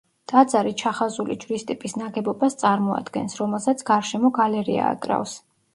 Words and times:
ტაძარი 0.31 0.71
ჩახაზული 0.81 1.37
ჯვრის 1.43 1.65
ტიპის 1.73 1.95
ნაგებობას 2.03 2.59
წარმოადგენს, 2.63 3.39
რომელსაც 3.45 3.87
გარშემო 3.93 4.37
გალერეა 4.41 4.93
აკრავს. 4.99 5.43